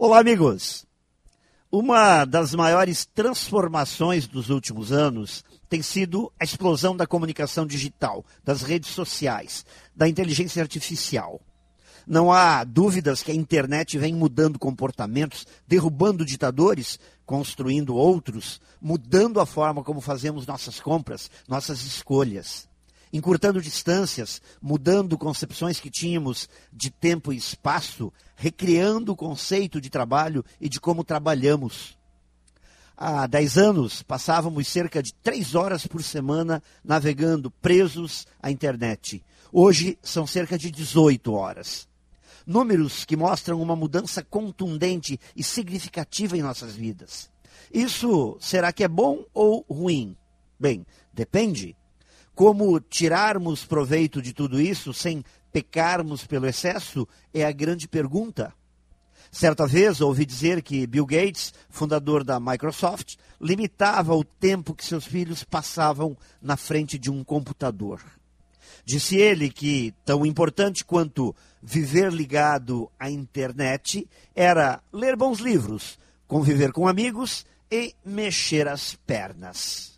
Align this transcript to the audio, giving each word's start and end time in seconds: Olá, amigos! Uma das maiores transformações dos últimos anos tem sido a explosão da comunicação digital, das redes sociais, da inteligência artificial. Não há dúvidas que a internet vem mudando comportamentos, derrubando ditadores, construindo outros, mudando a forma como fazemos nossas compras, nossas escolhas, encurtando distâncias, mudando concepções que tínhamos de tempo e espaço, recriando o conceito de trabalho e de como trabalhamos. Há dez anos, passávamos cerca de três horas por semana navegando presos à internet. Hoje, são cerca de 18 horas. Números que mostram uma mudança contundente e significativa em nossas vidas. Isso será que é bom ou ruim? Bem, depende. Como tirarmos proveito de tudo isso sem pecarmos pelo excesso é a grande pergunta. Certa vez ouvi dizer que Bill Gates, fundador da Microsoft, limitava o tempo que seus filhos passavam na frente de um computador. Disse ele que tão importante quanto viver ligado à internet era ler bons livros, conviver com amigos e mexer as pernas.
Olá, 0.00 0.20
amigos! 0.20 0.86
Uma 1.72 2.24
das 2.24 2.54
maiores 2.54 3.04
transformações 3.04 4.28
dos 4.28 4.48
últimos 4.48 4.92
anos 4.92 5.44
tem 5.68 5.82
sido 5.82 6.32
a 6.38 6.44
explosão 6.44 6.96
da 6.96 7.04
comunicação 7.04 7.66
digital, 7.66 8.24
das 8.44 8.62
redes 8.62 8.90
sociais, 8.90 9.66
da 9.96 10.08
inteligência 10.08 10.62
artificial. 10.62 11.40
Não 12.06 12.32
há 12.32 12.62
dúvidas 12.62 13.24
que 13.24 13.32
a 13.32 13.34
internet 13.34 13.98
vem 13.98 14.14
mudando 14.14 14.56
comportamentos, 14.56 15.44
derrubando 15.66 16.24
ditadores, 16.24 16.96
construindo 17.26 17.96
outros, 17.96 18.60
mudando 18.80 19.40
a 19.40 19.46
forma 19.46 19.82
como 19.82 20.00
fazemos 20.00 20.46
nossas 20.46 20.78
compras, 20.78 21.28
nossas 21.48 21.82
escolhas, 21.84 22.68
encurtando 23.12 23.60
distâncias, 23.60 24.40
mudando 24.60 25.18
concepções 25.18 25.80
que 25.80 25.90
tínhamos 25.90 26.48
de 26.72 26.90
tempo 26.90 27.32
e 27.32 27.36
espaço, 27.36 28.12
recriando 28.36 29.12
o 29.12 29.16
conceito 29.16 29.80
de 29.80 29.90
trabalho 29.90 30.44
e 30.60 30.68
de 30.68 30.80
como 30.80 31.04
trabalhamos. 31.04 31.96
Há 32.96 33.26
dez 33.26 33.56
anos, 33.56 34.02
passávamos 34.02 34.66
cerca 34.66 35.02
de 35.02 35.14
três 35.14 35.54
horas 35.54 35.86
por 35.86 36.02
semana 36.02 36.62
navegando 36.84 37.50
presos 37.50 38.26
à 38.42 38.50
internet. 38.50 39.22
Hoje, 39.52 39.96
são 40.02 40.26
cerca 40.26 40.58
de 40.58 40.70
18 40.70 41.32
horas. 41.32 41.88
Números 42.44 43.04
que 43.04 43.16
mostram 43.16 43.62
uma 43.62 43.76
mudança 43.76 44.22
contundente 44.22 45.18
e 45.36 45.44
significativa 45.44 46.36
em 46.36 46.42
nossas 46.42 46.74
vidas. 46.74 47.30
Isso 47.72 48.36
será 48.40 48.72
que 48.72 48.82
é 48.82 48.88
bom 48.88 49.24
ou 49.32 49.64
ruim? 49.68 50.16
Bem, 50.58 50.84
depende. 51.12 51.76
Como 52.38 52.78
tirarmos 52.78 53.64
proveito 53.64 54.22
de 54.22 54.32
tudo 54.32 54.60
isso 54.60 54.94
sem 54.94 55.24
pecarmos 55.52 56.24
pelo 56.24 56.46
excesso 56.46 57.04
é 57.34 57.44
a 57.44 57.50
grande 57.50 57.88
pergunta. 57.88 58.54
Certa 59.28 59.66
vez 59.66 60.00
ouvi 60.00 60.24
dizer 60.24 60.62
que 60.62 60.86
Bill 60.86 61.04
Gates, 61.04 61.52
fundador 61.68 62.22
da 62.22 62.38
Microsoft, 62.38 63.16
limitava 63.40 64.14
o 64.14 64.22
tempo 64.22 64.72
que 64.72 64.84
seus 64.84 65.04
filhos 65.04 65.42
passavam 65.42 66.16
na 66.40 66.56
frente 66.56 66.96
de 66.96 67.10
um 67.10 67.24
computador. 67.24 68.00
Disse 68.84 69.16
ele 69.16 69.50
que 69.50 69.92
tão 70.04 70.24
importante 70.24 70.84
quanto 70.84 71.34
viver 71.60 72.12
ligado 72.12 72.88
à 73.00 73.10
internet 73.10 74.08
era 74.32 74.80
ler 74.92 75.16
bons 75.16 75.40
livros, 75.40 75.98
conviver 76.28 76.70
com 76.70 76.86
amigos 76.86 77.44
e 77.68 77.96
mexer 78.04 78.68
as 78.68 78.94
pernas. 78.94 79.97